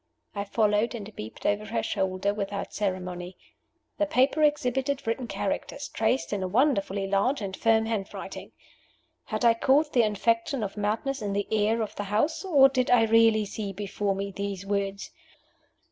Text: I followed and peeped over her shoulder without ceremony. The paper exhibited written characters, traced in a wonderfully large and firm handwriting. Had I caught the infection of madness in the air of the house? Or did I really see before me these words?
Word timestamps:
I 0.33 0.45
followed 0.45 0.95
and 0.95 1.15
peeped 1.15 1.45
over 1.45 1.65
her 1.65 1.83
shoulder 1.83 2.33
without 2.33 2.73
ceremony. 2.73 3.37
The 3.99 4.07
paper 4.07 4.41
exhibited 4.41 5.05
written 5.05 5.27
characters, 5.27 5.89
traced 5.89 6.33
in 6.33 6.41
a 6.41 6.47
wonderfully 6.47 7.05
large 7.05 7.39
and 7.39 7.55
firm 7.55 7.85
handwriting. 7.85 8.51
Had 9.25 9.45
I 9.45 9.53
caught 9.53 9.93
the 9.93 10.01
infection 10.01 10.63
of 10.63 10.75
madness 10.75 11.21
in 11.21 11.33
the 11.33 11.47
air 11.51 11.83
of 11.83 11.95
the 11.97 12.05
house? 12.05 12.43
Or 12.43 12.67
did 12.67 12.89
I 12.89 13.03
really 13.03 13.45
see 13.45 13.73
before 13.73 14.15
me 14.15 14.31
these 14.31 14.65
words? 14.65 15.11